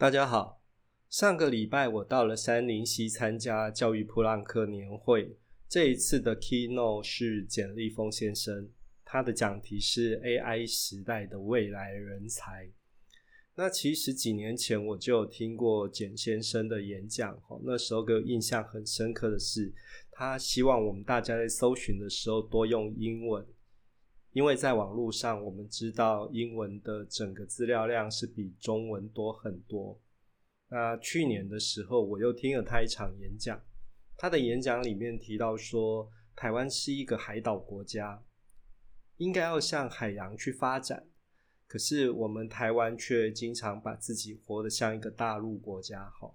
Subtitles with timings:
[0.00, 0.62] 大家好，
[1.10, 5.36] 上个礼拜我到了山林溪参加教育普朗克年会，
[5.68, 8.70] 这一次的 keynote 是简立峰先生，
[9.04, 12.70] 他的讲题是 AI 时代的未来人才。
[13.56, 19.74] 那其实几年前我就有听过简先生的演讲，哈，那时候给我印象很深刻的是，
[20.12, 23.44] 他希望我们大家在搜寻的时候多用英文，
[24.38, 30.00] 因为在网络上我们知道英文的整个资料量是比中文多很多。
[30.68, 33.60] 那去年的时候我又听了他一场演讲，
[34.16, 38.22] 他的演讲里面提到说，台湾是一个海岛国家，
[39.16, 41.08] 应该要向海洋去发展。
[41.66, 46.32] 可是我们台湾却经常把自己活得像一个大陆国家，哈，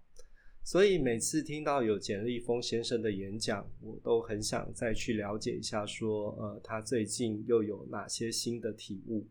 [0.64, 9.28] 所以每次听到有简立峰先生的演讲，我都很想再去了解一下，说，呃，他最近又有哪些新的体悟？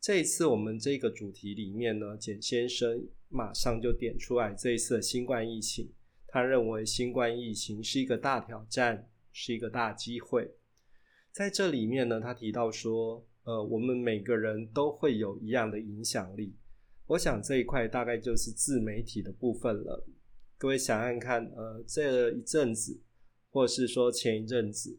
[0.00, 5.92] 这一次我们这个主题里面呢，简先生马上就点出来这一次的新冠疫情，
[6.28, 10.54] 他认为新冠疫情是一个大挑战，是一个大机会。
[11.32, 13.26] 在这里面呢，他提到说。
[13.46, 16.56] 呃，我们每个人都会有一样的影响力。
[17.08, 20.02] 我想这一块大概就是自媒体的部分了。
[20.64, 22.98] 各位想想看，呃，这一阵子，
[23.50, 24.98] 或者是说前一阵子，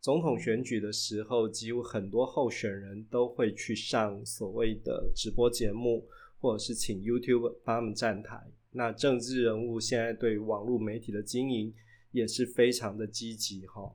[0.00, 8.50] 总统选举的时候，几乎很多候选人都会去上所谓的直播节目，或者是请 YouTube 帮他们站台。
[8.70, 11.74] 那政治人物现在对网络媒体的经营
[12.10, 13.94] 也是非常的积极，哈。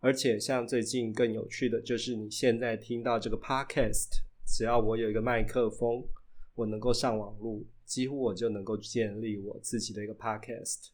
[0.00, 4.08] 而且，像最近更有趣的就是，你现在听到这个 podcast，
[4.46, 6.02] 只要我有一个麦克风，
[6.58, 10.88] 我能够上网络，几乎我就能够建立我自己的一个 podcast。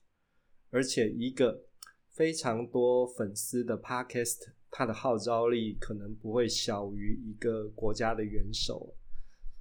[0.68, 1.64] 而且，一个
[2.10, 8.94] 非常多粉丝的 podcast，它的号召力可能不会小于一个国家的元首。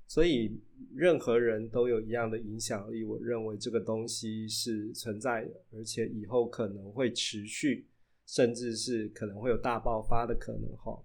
[0.06, 0.60] 所以，
[0.94, 3.06] 任何人都有一样的影响力。
[3.06, 7.88] 我认为这个东西是存在的，而且以后可能会持续。
[8.26, 10.98] 甚至是可能会有大爆发的可能哈。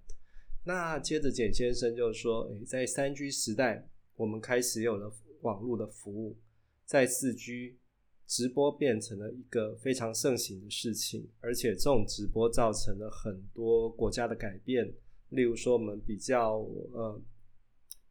[0.65, 3.89] 那接着简先生就说：“诶，在三 G 时代，
[4.19, 5.09] 我们开始有了
[5.43, 6.37] 网络的服务，
[6.85, 7.79] 在四 G
[8.27, 14.93] 直播变成了一个非常盛行的事情，而且这种直播造成了很多国家的改变。
[15.29, 16.57] 例如说，我们比较
[16.93, 17.23] 呃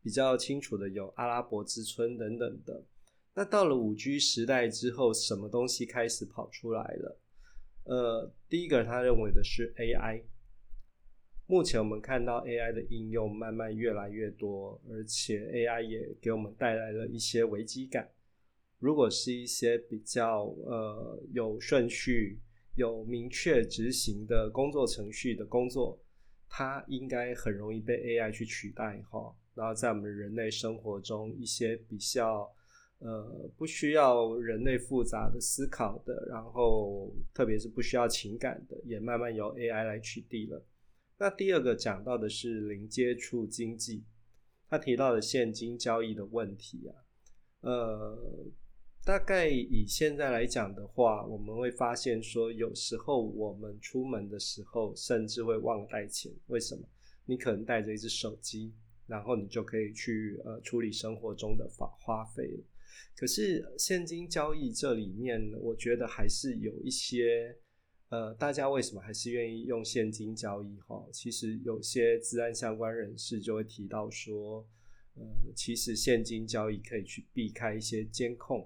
[0.02, 2.86] 比较清楚的有阿拉伯之春等等的。
[3.34, 7.20] 那到了五 G 时代之后，什么东西开始跑出来了？”
[7.84, 10.24] 呃，第一个他认为的是 AI。
[11.48, 18.10] 目前我们看到 AI 的应用慢慢越来越多，而且 AI 也给我们带来了一些危机感。
[18.80, 22.38] 如果是一些比较呃有顺序、
[22.76, 25.98] 有明确执行的工作程序的工作，
[26.50, 29.34] 它应该很容易被 AI 去取代哈。
[29.56, 32.52] 然后在我们人类生活中一些比较。
[33.00, 40.60] 呃，不需要人类复杂的思考的，然后特别是不需要情感的，也慢慢由 AI 来取缔了。
[41.20, 44.04] 那第二个讲到的是零接触经济，
[44.70, 46.94] 他提到的现金交易的问题啊，
[47.62, 48.46] 呃，
[49.04, 56.32] 大概以现在来讲的话，我们会发现说，有时候我们出门的时候，甚至会忘了带钱。
[56.48, 56.88] 为什么？
[57.26, 58.74] 你可能带着一只手机，
[59.08, 62.64] 然后你就可以去呃处理生活中的花花费了。
[63.16, 67.58] 可是现金交易这里面，我觉得还是有一些，
[68.10, 70.80] 呃，大家为什么还是愿意用现金交易？
[70.88, 74.66] 哈，其实有些治安相关人士就会提到说，
[75.16, 78.66] 呃，其实现金交易可以去避开一些监控，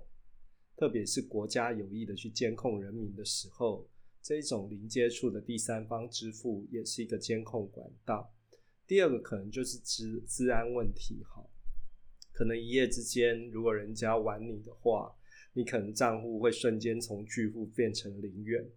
[0.77, 3.89] 特别是国家有意的去监控人民的时候，
[4.21, 8.31] 这种零接触的第三方支付也是一个监控管道。
[8.85, 11.43] 第二个可能就是治治安问题，哈。
[12.31, 15.15] 可能一夜之间，如果人家玩你的话，
[15.53, 18.69] 你可能账户会瞬间从巨富变成零元，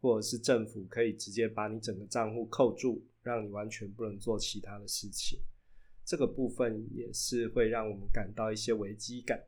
[0.00, 5.40] 或者是政府可以直接把你整个账户扣住，让你完全不能做其他的事情。
[6.04, 9.42] 这个部分也是会让我们感到一些危机感。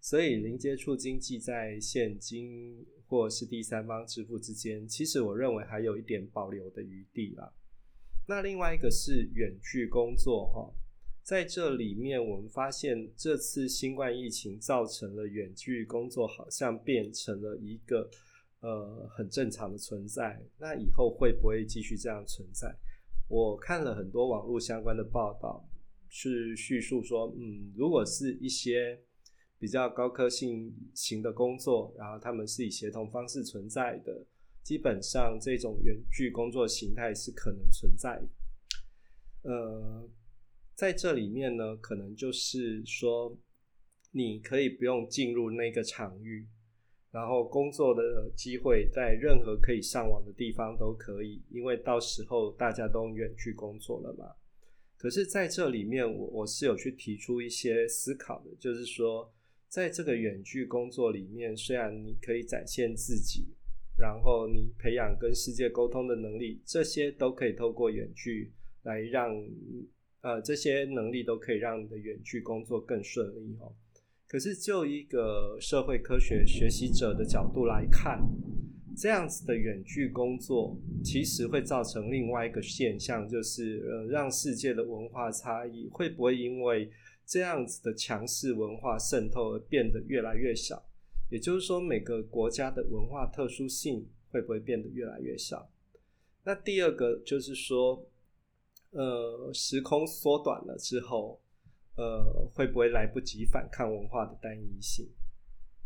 [0.00, 7.52] 所以零接触经济在现金或是第三方支付之间，其实我认为还有一点保留的余地啦。
[8.26, 10.74] 那另外一个是远距工作，哈。
[11.22, 18.10] 在这里面，我们发现这次新冠疫情造成了远距工作，好像变成了一个
[18.62, 20.42] 呃很正常的存在。
[20.58, 22.74] 那以后会不会继续这样存在？
[23.28, 25.68] 我看了很多网络相关的报道，
[26.08, 28.98] 是叙述说，嗯，如果是一些
[29.58, 34.24] 比较高科性型的工作，然后他们是以协同方式存在的，
[34.62, 38.20] 基本上这种远距工作形态是可能存在，
[39.42, 40.08] 呃。
[40.74, 43.36] 在这里面呢，可能就是说，
[44.10, 46.48] 你可以不用进入那个场域，
[47.12, 54.24] 然后工作的机会在任何可以上网的地方都可以，因为到时候大家都远距工作了嘛。
[54.96, 59.32] 可是在这里面，我我是有去提出一些思考的，就是说，
[59.68, 63.46] 在这个远距工作里面，虽然你可以展现自己。
[63.98, 68.50] 然后你培养跟世界沟通的能力，这些都可以透过远距
[68.84, 69.30] 来让，
[70.22, 73.70] 呃，这些能力都可以让你的远距工作更顺利哦。
[74.32, 78.18] 可是就一个社会科学学习者的角度来看，
[78.96, 80.74] 这样子的远距工作
[81.04, 86.90] 其实会造成另外一个现象，就是呃，让世界的文化差异会不会因为
[87.26, 90.82] 这样子的强势文化渗透而变得越来越小？
[91.28, 95.68] 也就是说，每个国家的文化特殊性会不会变得越来越少？
[96.44, 98.02] 那第二个就是说，
[98.92, 101.38] 呃，时空缩短了之后，
[101.96, 105.08] 呃，会不会来不及反抗文化的单一性？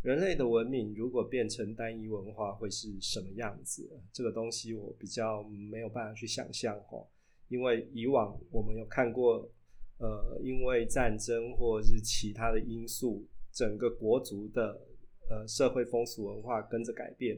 [0.03, 3.89] 人类的文明如果变成单一文化，会是什么样子？
[4.13, 7.07] 这个东西我比较没有办法去想象哦，
[7.49, 9.51] 因为以往我们有看过，
[9.99, 14.83] 呃，因为战争或是其他的因素，整个国族的。
[15.29, 17.37] 呃，社会风俗文化跟着改变，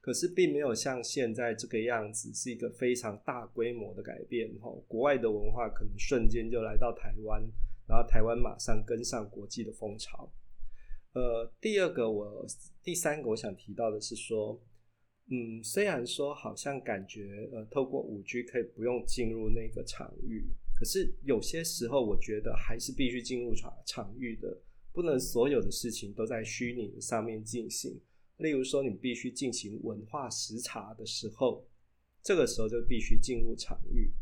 [0.00, 4.48] 可是并没有像现在这个样子，是一个非常大规模的改变。
[4.60, 7.42] 哈，国外的文化可能瞬间就来到台湾，
[7.86, 10.32] 然后台湾马上跟上国际的风潮。
[11.12, 12.46] 呃，第二个我，
[12.82, 14.60] 第三个我想提到的是说，
[15.30, 20.44] 嗯，虽然说好像感觉呃，透过五 G 可以不用进入那个场域，
[20.74, 24.60] 可是有些时候我觉得还是必须进入场场域的。
[24.92, 28.00] 不能所有的事情都在虚拟的上面进行。
[28.36, 31.66] 例如说，你必须进行文化实查的时候，
[32.22, 34.12] 这个时候就必须进入场域。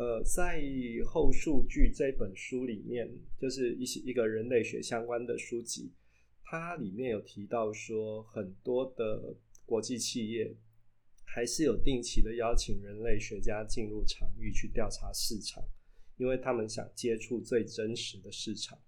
[0.00, 0.62] 呃，在
[1.04, 3.06] 后数据这本书里面，
[3.38, 5.92] 就是一些一个人类学相关的书籍，
[6.42, 9.36] 它里面有提到说，很多的
[9.66, 10.56] 国际企业
[11.26, 15.62] 还是有定期的邀请人类学家进入场域去调查市场，
[16.16, 18.78] 因为他们想接触最真实的市场。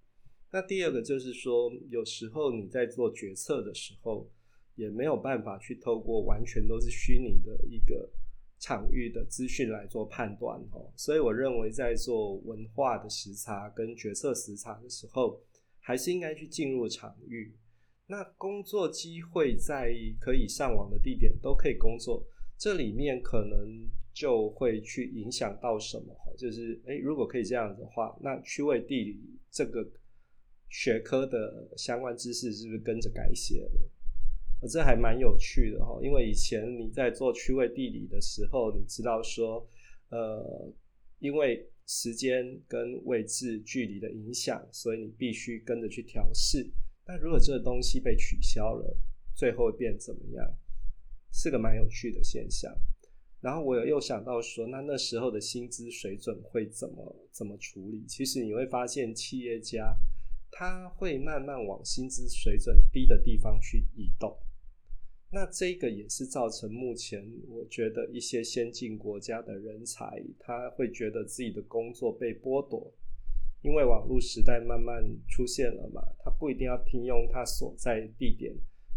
[0.50, 4.32] 那第二个就是说，有时候你在做决策的时候，
[4.76, 8.10] 也没有办法去透过完全都是虚拟的一个
[8.62, 10.90] 场域的资讯来做判断哦。
[10.96, 15.38] 所以我认为，在做文化的时差跟决策时差的时候，
[15.80, 17.52] 还是应该去进入场域。
[18.06, 22.24] 那工作机会在可以上网的地点都可以工作，
[22.56, 26.14] 这里面可能就会去影响到什么？
[26.14, 29.86] 哈，就是诶，如果可以这样的话，那区位地理这个。
[30.74, 33.90] 学科的相关知识是不是跟着改写了？
[34.68, 39.66] 这还蛮有趣的哈，因为以前你在做区位地理的时候，你知道说，
[40.10, 40.72] 呃，
[41.18, 46.70] 因为时间跟位置距离的影响，所以你必须跟着去调试。
[47.06, 48.96] 那如果这个东西被取消了，
[49.34, 50.46] 最后变怎么样？
[51.32, 52.72] 是个蛮有趣的现象。
[53.40, 58.04] 然后我又想到说，那那时候的薪资水准会怎么怎么处理？
[58.06, 59.96] 其实你会发现，企业家。
[60.54, 64.36] 他会慢慢往薪资水准低的地方去移动，
[65.34, 72.92] 那这个也是造成目前我觉得一些先进国家的人才，他会觉得自己的工作被剥夺，
[73.62, 78.54] 因为网络时代慢慢出现了嘛，他不一定要聘用他所在地点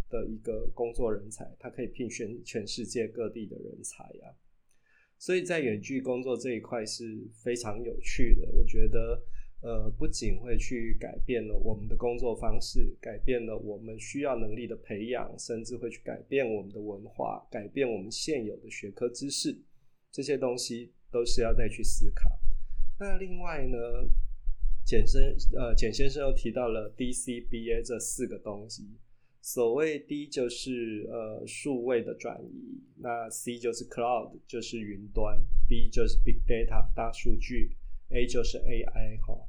[0.09, 4.35] 的一个工作人才，他可以聘选全世界各地的人才呀，
[5.17, 9.23] 所以在远距工作这一块是非常有趣的，我觉得。
[9.61, 19.57] 呃，不仅会去改变了我们的工作方式，改变了我们需要能力的培养，甚至会去改变我们的文化，改变我们现有的学科知识，
[20.11, 22.29] 这些东西都是要再去思考。
[22.99, 23.77] 那另外呢，
[24.85, 25.21] 简生
[25.57, 28.83] 呃简先生又提到了 DCBA 这四个东西，
[29.41, 37.75] 所谓 D 就是呃数位的转移，那 C 就是 Cloud 就是云端，B 就是 Big Data 大数据
[38.09, 39.47] ，A 就是 AI 哈。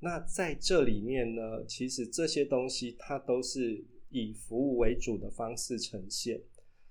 [0.00, 6.40] 那在这里面呢，其实这些东西它都是以服务为主的方式呈现。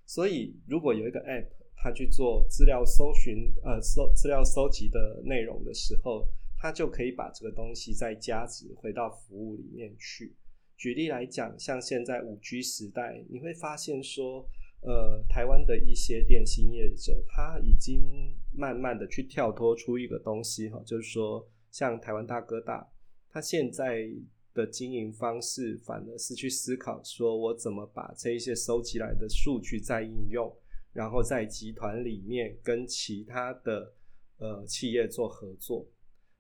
[0.06, 10.36] 所以，如果有一个 App，它去做资料搜寻、呃搜资料搜集的内容的时候，它就可以把这个东西再加值回到服务里面去。
[10.78, 14.48] 举例来讲，像现在五 G 时代，你会发现说，
[14.82, 22.90] 呃，台湾的一些电信业者，他已经慢慢的去跳脱出一个东西哈，就是说，像台湾大哥大。
[23.32, 24.10] 他现在
[24.54, 30.52] 的经营方式反而是去思考，说我怎么把这一些收集来的数据再应用，
[30.94, 33.94] 然后在集团里面跟其他的
[34.38, 35.88] 呃企业做合作，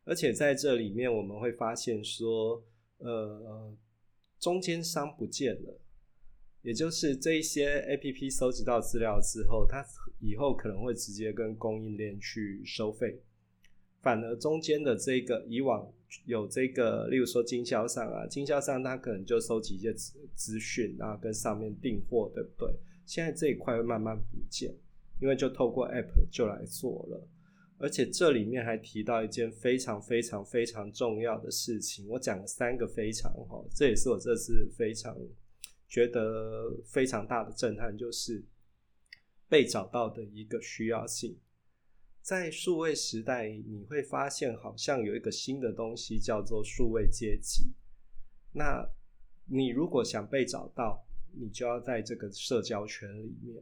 [0.05, 2.63] 而且在这里面我们会发现说，
[2.97, 3.71] 呃，
[4.39, 5.79] 中间商不见了，
[6.61, 9.85] 也就是这一些 A P P 收集到资料之后，它
[10.19, 13.21] 以后可能会直接跟供应链去收费，
[14.01, 15.89] 反而中间的这个以往
[16.25, 22.73] 有这个，例如说经销商啊，经销商他可能就收集一些资资讯啊，跟上面订货，对不对？
[23.05, 24.75] 现在这一块会慢慢不见，
[25.21, 27.27] 因为就透过 App 就来做了。
[27.77, 35.15] 而且这里面还提到一件非常非常非常重要的事情，我讲了三个非常哈，这也是我这次非常
[35.89, 38.45] 觉得非常大的震撼，就是
[39.49, 41.37] 被找到的一个需要性。
[42.21, 47.73] 在数位时代，你会发现好像有一个新的东西叫做数位阶级。
[48.53, 48.87] 那
[49.45, 53.61] 你如果想被找到，你就要在这个社交圈里面。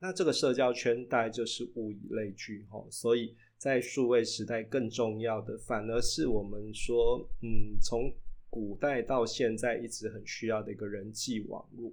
[0.00, 3.36] 那这个社交圈大概就是物以类聚哈，所以。
[3.58, 8.08] 在数位时代，更重要的反而是我们说，嗯，从
[8.50, 11.92] 古代到现在一直很需要的一个人际网络，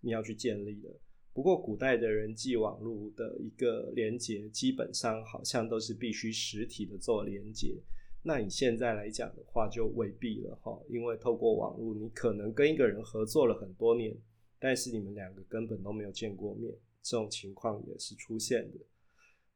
[0.00, 0.88] 你要去建立的。
[1.32, 7.76] 不过，古代的人际网络的一个连接，基本上好像都是必须实体的做连接。
[8.22, 14.16] 那你现在来讲的话，就未必了哈，因为透过网络，你可能跟一个人合作了很多年，
[14.58, 18.78] 但是你们两个根本都没有见过面，这种情况也是出现的。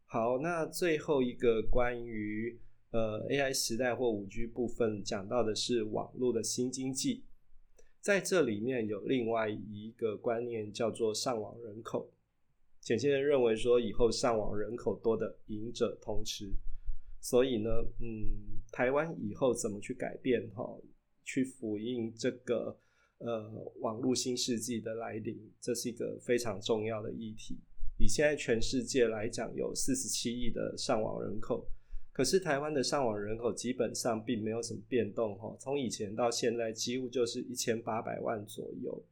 [0.04, 7.24] 好，那最后一个关于呃 AI 时代或五 G 部分讲到的是网络的新经济，
[8.00, 12.12] 在这里面有另外一个观念叫做上网人口。
[12.80, 16.50] 简先生认为说，以后上网人口多的赢者通吃，
[17.20, 17.70] 所以呢，
[18.00, 20.64] 嗯，台湾以后怎么去改变哈，
[21.22, 22.74] 去辅应这个
[23.18, 27.58] 呃网络新世纪的来临，这是一个非常重要的议题。
[27.98, 31.68] 以现在全世界来讲，有四十七亿的上网人口，
[32.12, 39.02] 可是台湾的上网人口基本上并没有什么变动哈，从以前到现在几乎就是一千八百万左右。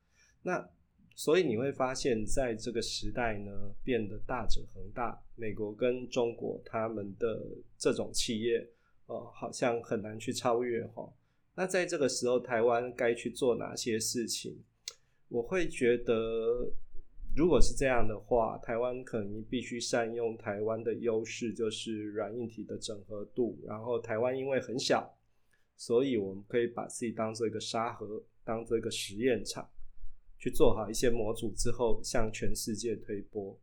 [0.42, 0.68] 那
[1.14, 3.50] 所以你会发现在这个时代呢，
[3.82, 7.46] 变得大者恒大，美国跟中国他们的
[7.78, 8.68] 这种企业，
[9.06, 11.12] 呃，好像很难去超越哈。
[11.54, 14.56] 那在这个时候，台湾该去做哪些事情？
[15.28, 16.72] 我会觉得。
[17.38, 23.56] 如果是这样的话，台湾可能必须善用台湾的优势，就是软硬体的整合度。
[23.64, 25.16] 然后台湾因为很小，
[25.76, 29.70] 所以我们可以把自己当做一个沙盒，当做一个实验场，
[30.36, 33.56] 去做好一些模组之后，向全世界推波。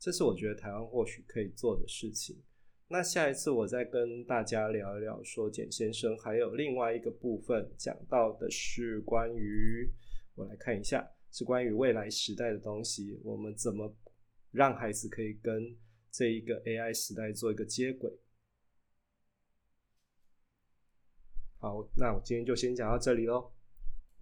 [0.00, 2.42] 这是我觉得台湾或许可以做的事情。
[2.88, 9.88] 那下一次我再跟大家聊一聊，说简先生还有另外一个部分讲到的是关于，
[10.34, 11.12] 我来看一下。
[11.32, 13.94] 是关于未来时代的东西，我们怎么
[14.50, 15.76] 让孩子可以跟
[16.10, 18.10] 这一个 AI 时代做一个接轨？
[21.58, 23.52] 好，那我今天就先讲到这里喽。